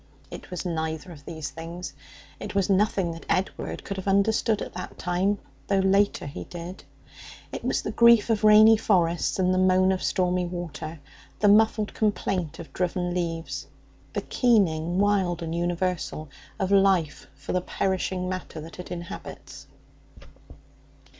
It 0.31 0.49
was 0.49 0.65
neither 0.65 1.11
of 1.11 1.25
those 1.25 1.51
things; 1.51 1.93
it 2.39 2.55
was 2.55 2.71
nothing 2.71 3.11
that 3.11 3.25
Edward 3.29 3.83
could 3.83 3.97
have 3.97 4.07
understood 4.07 4.59
at 4.59 4.73
that 4.73 4.97
time, 4.97 5.37
though 5.67 5.77
later 5.77 6.25
he 6.25 6.45
did. 6.45 6.83
It 7.51 7.63
was 7.63 7.83
the 7.83 7.91
grief 7.91 8.31
of 8.31 8.43
rainy 8.43 8.77
forests, 8.77 9.37
and 9.37 9.53
the 9.53 9.59
moan 9.59 9.91
of 9.91 10.01
stormy 10.01 10.47
water; 10.47 10.99
the 11.37 11.49
muffled 11.49 11.93
complaint 11.93 12.57
of 12.57 12.73
driven 12.73 13.13
leaves; 13.13 13.67
the 14.13 14.21
keening 14.23 14.97
wild 14.97 15.43
and 15.43 15.53
universal 15.53 16.29
of 16.59 16.71
life 16.71 17.27
for 17.35 17.53
the 17.53 17.61
perishing 17.61 18.27
matter 18.27 18.59
that 18.59 18.79
it 18.79 18.89
inhabits. 18.91 19.67